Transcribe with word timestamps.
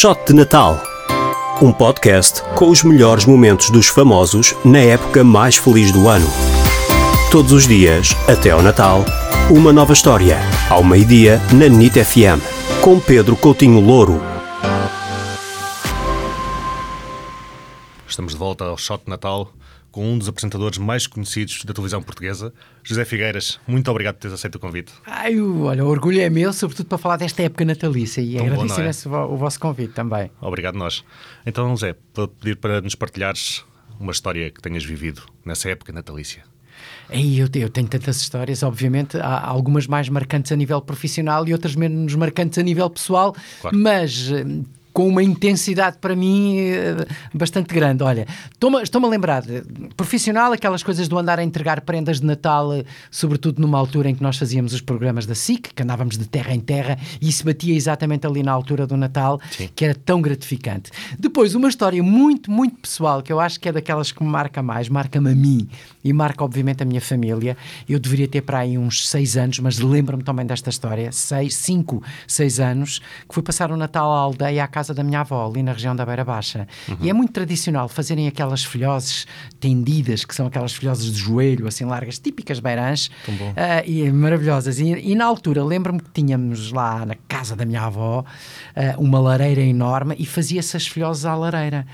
Shot 0.00 0.18
de 0.26 0.32
Natal. 0.32 0.82
Um 1.60 1.74
podcast 1.74 2.42
com 2.54 2.70
os 2.70 2.82
melhores 2.82 3.26
momentos 3.26 3.68
dos 3.68 3.86
famosos 3.86 4.54
na 4.64 4.78
época 4.78 5.22
mais 5.22 5.58
feliz 5.58 5.92
do 5.92 6.08
ano. 6.08 6.26
Todos 7.30 7.52
os 7.52 7.68
dias, 7.68 8.16
até 8.26 8.48
ao 8.48 8.62
Natal, 8.62 9.04
uma 9.50 9.74
nova 9.74 9.92
história. 9.92 10.38
Ao 10.70 10.82
meio-dia, 10.82 11.38
na 11.52 11.68
NIT 11.68 12.02
FM. 12.02 12.40
Com 12.80 12.98
Pedro 12.98 13.36
Coutinho 13.36 13.78
Louro. 13.78 14.22
Estamos 18.08 18.32
de 18.32 18.38
volta 18.38 18.64
ao 18.64 18.78
Shot 18.78 19.04
de 19.04 19.10
Natal 19.10 19.52
com 19.90 20.12
um 20.12 20.18
dos 20.18 20.28
apresentadores 20.28 20.78
mais 20.78 21.06
conhecidos 21.06 21.64
da 21.64 21.72
televisão 21.74 22.02
portuguesa, 22.02 22.52
José 22.82 23.04
Figueiras. 23.04 23.58
Muito 23.66 23.90
obrigado 23.90 24.14
por 24.16 24.20
teres 24.22 24.34
aceito 24.34 24.54
o 24.56 24.58
convite. 24.60 24.92
Ai, 25.06 25.40
olha, 25.40 25.84
o 25.84 25.88
orgulho 25.88 26.20
é 26.20 26.30
meu, 26.30 26.52
sobretudo 26.52 26.86
para 26.86 26.98
falar 26.98 27.16
desta 27.16 27.42
época 27.42 27.64
natalícia 27.64 28.20
e 28.20 28.36
Tão 28.36 28.46
agradecer 28.46 29.08
é? 29.08 29.16
o 29.16 29.36
vosso 29.36 29.58
convite 29.58 29.92
também. 29.92 30.30
Obrigado 30.40 30.76
nós. 30.76 31.04
Então, 31.44 31.68
José, 31.70 31.96
vou 32.14 32.28
pedir 32.28 32.56
para 32.56 32.80
nos 32.80 32.94
partilhares 32.94 33.64
uma 33.98 34.12
história 34.12 34.50
que 34.50 34.60
tenhas 34.62 34.84
vivido 34.84 35.22
nessa 35.44 35.68
época 35.70 35.92
natalícia. 35.92 36.42
Eu, 37.10 37.48
eu 37.54 37.68
tenho 37.68 37.88
tantas 37.88 38.20
histórias, 38.20 38.62
obviamente, 38.62 39.16
há 39.18 39.44
algumas 39.46 39.86
mais 39.86 40.08
marcantes 40.08 40.52
a 40.52 40.56
nível 40.56 40.80
profissional 40.80 41.46
e 41.46 41.52
outras 41.52 41.74
menos 41.74 42.14
marcantes 42.14 42.58
a 42.58 42.62
nível 42.62 42.88
pessoal, 42.88 43.34
Claro. 43.60 43.76
mas 43.76 44.30
eh, 44.30 44.44
com 45.00 45.08
uma 45.08 45.22
intensidade 45.22 45.96
para 45.98 46.14
mim 46.14 46.58
eh, 46.58 47.06
bastante 47.32 47.72
grande. 47.72 48.02
Olha, 48.02 48.26
estou-me 48.82 49.06
a 49.06 49.08
lembrar, 49.08 49.40
de, 49.40 49.62
profissional, 49.96 50.52
aquelas 50.52 50.82
coisas 50.82 51.08
do 51.08 51.16
andar 51.16 51.38
a 51.38 51.42
entregar 51.42 51.80
prendas 51.80 52.20
de 52.20 52.26
Natal, 52.26 52.70
eh, 52.74 52.84
sobretudo 53.10 53.62
numa 53.62 53.78
altura 53.78 54.10
em 54.10 54.14
que 54.14 54.22
nós 54.22 54.36
fazíamos 54.36 54.74
os 54.74 54.82
programas 54.82 55.24
da 55.24 55.34
SIC, 55.34 55.72
que 55.74 55.82
andávamos 55.82 56.18
de 56.18 56.28
terra 56.28 56.54
em 56.54 56.60
terra, 56.60 56.98
e 57.18 57.30
isso 57.30 57.46
batia 57.46 57.74
exatamente 57.74 58.26
ali 58.26 58.42
na 58.42 58.52
altura 58.52 58.86
do 58.86 58.94
Natal, 58.94 59.40
que 59.74 59.86
era 59.86 59.94
tão 59.94 60.20
gratificante. 60.20 60.90
Depois, 61.18 61.54
uma 61.54 61.70
história 61.70 62.02
muito, 62.02 62.50
muito 62.50 62.76
pessoal, 62.76 63.22
que 63.22 63.32
eu 63.32 63.40
acho 63.40 63.58
que 63.58 63.70
é 63.70 63.72
daquelas 63.72 64.12
que 64.12 64.22
me 64.22 64.28
marca 64.28 64.62
mais, 64.62 64.90
marca-me 64.90 65.32
a 65.32 65.34
mim 65.34 65.66
e 66.04 66.12
marca, 66.12 66.44
obviamente, 66.44 66.82
a 66.82 66.86
minha 66.86 67.00
família. 67.00 67.56
Eu 67.88 67.98
deveria 67.98 68.28
ter 68.28 68.42
para 68.42 68.58
aí 68.58 68.76
uns 68.76 69.08
seis 69.08 69.38
anos, 69.38 69.58
mas 69.60 69.78
lembro-me 69.78 70.22
também 70.22 70.44
desta 70.44 70.68
história, 70.68 71.10
seis, 71.10 71.54
cinco, 71.54 72.02
seis 72.28 72.60
anos, 72.60 72.98
que 73.26 73.34
fui 73.34 73.42
passar 73.42 73.72
o 73.72 73.78
Natal 73.78 74.12
à 74.12 74.18
aldeia, 74.18 74.62
à 74.62 74.68
casa 74.68 74.89
da 74.94 75.02
minha 75.02 75.20
avó, 75.20 75.48
ali 75.48 75.62
na 75.62 75.72
região 75.72 75.94
da 75.94 76.04
Beira 76.04 76.24
Baixa. 76.24 76.66
E 77.00 77.10
é 77.10 77.12
muito 77.12 77.32
tradicional 77.32 77.88
fazerem 77.88 78.26
aquelas 78.26 78.64
filhoses 78.64 79.26
tendidas, 79.58 80.24
que 80.24 80.34
são 80.34 80.46
aquelas 80.46 80.72
filhoses 80.72 81.12
de 81.12 81.18
joelho, 81.18 81.66
assim 81.66 81.84
largas, 81.84 82.18
típicas 82.18 82.60
beirãs, 82.60 83.10
ah, 83.56 83.84
e 83.86 84.10
maravilhosas. 84.10 84.78
E, 84.78 84.84
e 84.84 85.14
na 85.14 85.24
altura, 85.24 85.64
lembro-me 85.64 86.00
que 86.00 86.10
tínhamos 86.10 86.72
lá 86.72 87.04
na 87.06 87.14
casa 87.28 87.54
da 87.56 87.64
minha 87.64 87.82
avó 87.82 88.24
ah, 88.74 88.94
uma 88.98 89.20
lareira 89.20 89.60
enorme 89.60 90.14
e 90.18 90.26
fazia-se 90.26 90.76
as 90.76 90.86
filhoses 90.86 91.24
à 91.24 91.34
lareira. 91.34 91.86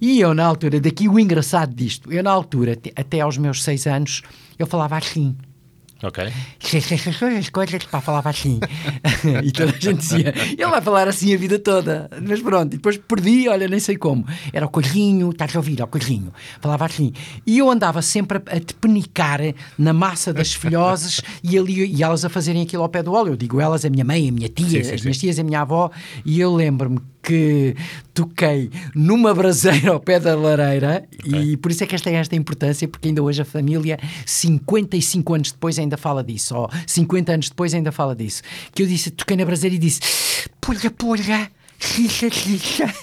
E 0.00 0.20
eu, 0.20 0.34
na 0.34 0.44
altura, 0.44 0.80
daqui 0.80 1.08
o 1.08 1.18
engraçado 1.18 1.74
disto, 1.74 2.12
eu, 2.12 2.22
na 2.22 2.30
altura, 2.30 2.78
até 2.96 3.20
aos 3.20 3.38
meus 3.38 3.62
seis 3.62 3.86
anos, 3.86 4.22
eu 4.58 4.66
falava 4.66 4.96
assim. 4.96 5.36
Ok. 6.04 6.22
As 7.38 7.48
coisas, 7.48 7.84
pá, 7.84 8.00
falava 8.00 8.28
assim. 8.28 8.60
e 9.42 9.50
toda 9.50 9.72
a 9.72 9.80
gente 9.80 10.00
dizia, 10.00 10.34
ele 10.50 10.66
vai 10.66 10.82
falar 10.82 11.08
assim 11.08 11.34
a 11.34 11.38
vida 11.38 11.58
toda. 11.58 12.10
Mas 12.22 12.42
pronto, 12.42 12.74
e 12.74 12.76
depois 12.76 12.98
perdi, 12.98 13.48
olha, 13.48 13.66
nem 13.66 13.80
sei 13.80 13.96
como. 13.96 14.26
Era 14.52 14.66
o 14.66 14.68
coelhinho, 14.68 15.30
estás 15.30 15.56
a 15.56 15.58
ouvir, 15.58 15.80
ó 15.80 15.86
coelhinho. 15.86 16.32
Falava 16.60 16.84
assim. 16.84 17.12
E 17.46 17.58
eu 17.58 17.70
andava 17.70 18.02
sempre 18.02 18.38
a, 18.38 18.56
a 18.56 18.60
tepenicar 18.60 19.40
na 19.78 19.92
massa 19.94 20.32
das 20.32 20.52
filhoses 20.52 21.22
e, 21.42 21.58
ali, 21.58 21.86
e 21.86 22.02
elas 22.02 22.24
a 22.24 22.28
fazerem 22.28 22.62
aquilo 22.62 22.82
ao 22.82 22.88
pé 22.88 23.02
do 23.02 23.12
óleo. 23.12 23.32
Eu 23.32 23.36
digo 23.36 23.60
elas, 23.60 23.84
a 23.84 23.90
minha 23.90 24.04
mãe, 24.04 24.28
a 24.28 24.32
minha 24.32 24.48
tia, 24.48 24.68
Sim, 24.68 24.84
sim, 24.84 24.94
as 24.94 25.00
minhas 25.00 25.18
tias, 25.18 25.38
a 25.38 25.42
minha 25.42 25.62
avó. 25.62 25.90
E 26.24 26.38
eu 26.38 26.54
lembro-me 26.54 27.00
que 27.24 27.74
toquei 28.12 28.70
numa 28.94 29.34
braseira 29.34 29.90
ao 29.90 29.98
pé 29.98 30.20
da 30.20 30.36
lareira 30.36 31.04
e 31.24 31.56
por 31.56 31.70
isso 31.70 31.82
é 31.82 31.86
que 31.86 31.94
esta 31.94 32.04
tem 32.10 32.18
esta 32.18 32.36
importância, 32.36 32.86
porque 32.86 33.08
ainda 33.08 33.22
hoje 33.22 33.40
a 33.40 33.44
família, 33.44 33.98
55 34.26 35.34
anos 35.34 35.52
depois, 35.52 35.78
ainda 35.78 35.96
fala 35.96 36.22
disso, 36.22 36.54
ou 36.54 36.70
50 36.86 37.32
anos 37.32 37.48
depois 37.48 37.72
ainda 37.72 37.90
fala 37.90 38.14
disso. 38.14 38.42
Que 38.74 38.82
eu 38.82 38.86
disse, 38.86 39.10
toquei 39.10 39.36
na 39.36 39.44
braseira 39.44 39.74
e 39.74 39.78
disse: 39.78 40.00
Xixa, 41.78 42.30
xixa. 42.30 42.94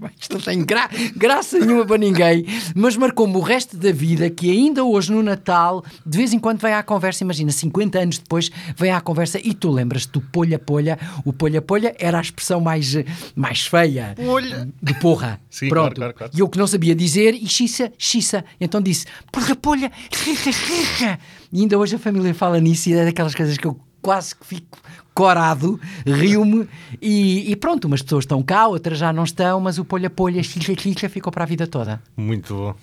Mais? 0.00 0.12
Isto 0.20 0.34
não 0.34 0.40
tem 0.40 0.64
gra 0.64 0.88
graça 1.16 1.58
nenhuma 1.58 1.86
para 1.86 1.96
ninguém, 1.98 2.44
mas 2.74 2.96
marcou-me 2.96 3.36
o 3.36 3.40
resto 3.40 3.76
da 3.76 3.90
vida 3.92 4.28
que 4.28 4.50
ainda 4.50 4.84
hoje 4.84 5.12
no 5.12 5.22
Natal, 5.22 5.82
de 6.04 6.18
vez 6.18 6.32
em 6.32 6.38
quando 6.38 6.60
vem 6.60 6.72
à 6.74 6.82
conversa. 6.82 7.24
Imagina, 7.24 7.50
50 7.50 7.98
anos 7.98 8.18
depois 8.18 8.50
vem 8.76 8.90
à 8.90 9.00
conversa 9.00 9.38
e 9.42 9.54
tu 9.54 9.70
lembras-te 9.70 10.12
do 10.12 10.20
polha-polha. 10.20 10.98
O 11.24 11.32
polha-polha 11.32 11.94
era 11.98 12.18
a 12.18 12.20
expressão 12.20 12.60
mais, 12.60 12.94
mais 13.34 13.66
feia 13.66 14.14
Polha. 14.16 14.68
de 14.82 14.94
porra. 14.94 15.40
Sim, 15.50 15.68
Pronto. 15.68 15.94
claro, 15.96 16.14
claro, 16.14 16.14
claro. 16.14 16.32
E 16.34 16.40
eu 16.40 16.48
que 16.48 16.58
não 16.58 16.66
sabia 16.66 16.94
dizer, 16.94 17.34
e 17.34 17.46
xissa, 17.46 17.92
xissa. 17.98 18.44
Então 18.60 18.80
disse, 18.80 19.06
porra, 19.32 19.56
polha, 19.56 19.90
xixa, 20.12 20.52
xixa. 20.52 21.18
E 21.52 21.60
ainda 21.60 21.78
hoje 21.78 21.96
a 21.96 21.98
família 21.98 22.34
fala 22.34 22.60
nisso 22.60 22.88
e 22.90 22.94
é 22.94 23.04
daquelas 23.04 23.34
coisas 23.34 23.56
que 23.56 23.66
eu 23.66 23.78
quase 24.02 24.34
que 24.34 24.46
fico 24.46 24.78
corado, 25.14 25.78
rio-me 26.06 26.68
e, 27.00 27.50
e 27.50 27.56
pronto, 27.56 27.86
umas 27.86 28.00
pessoas 28.02 28.24
estão 28.24 28.42
cá, 28.42 28.66
outras 28.68 28.98
já 28.98 29.12
não 29.12 29.24
estão, 29.24 29.60
mas 29.60 29.78
o 29.78 29.84
polha-polha, 29.84 30.42
xixa, 30.42 30.72
xixa 30.78 31.08
ficou 31.08 31.30
para 31.32 31.44
a 31.44 31.46
vida 31.46 31.66
toda. 31.66 32.00
Muito 32.16 32.54
bom. 32.54 32.74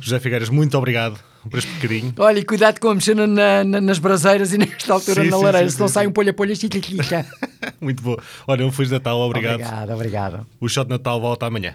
José 0.00 0.18
Figueiras, 0.18 0.48
muito 0.48 0.76
obrigado 0.76 1.18
por 1.48 1.58
este 1.58 1.70
bocadinho. 1.74 2.14
Olha, 2.18 2.38
e 2.38 2.44
cuidado 2.44 2.80
com 2.80 2.88
a 2.88 2.94
mexer 2.94 3.14
na- 3.14 3.62
na- 3.64 3.80
nas 3.80 3.98
braseiras 3.98 4.52
e 4.52 4.58
nesta 4.58 4.92
altura 4.92 5.22
Sim, 5.24 5.30
na 5.30 5.36
sim, 5.36 5.44
lareira, 5.44 5.68
sim, 5.68 5.74
se 5.76 5.80
não 5.80 5.88
sim, 5.88 5.94
sai 5.94 6.06
um 6.06 6.12
polha-polha, 6.12 6.54
xixa, 6.54 6.80
xixa. 6.82 7.26
Muito 7.80 8.02
bom. 8.02 8.16
Olha, 8.46 8.66
um 8.66 8.72
Feliz 8.72 8.90
Natal, 8.90 9.18
obrigado. 9.20 9.54
Obrigado, 9.60 9.90
obrigado. 9.92 10.46
O 10.60 10.68
Shot 10.68 10.84
de 10.86 10.90
Natal 10.90 11.20
volta 11.20 11.46
amanhã. 11.46 11.74